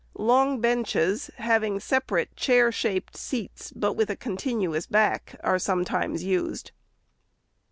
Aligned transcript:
Long 0.17 0.59
benches, 0.59 1.29
having 1.37 1.79
separate 1.79 2.35
chair 2.35 2.71
shaped 2.71 3.15
seats, 3.15 3.71
but 3.71 3.93
with 3.93 4.09
a 4.09 4.15
continuous 4.15 4.87
back, 4.87 5.35
are 5.43 5.59
sometimes 5.59 6.23
used. 6.23 6.71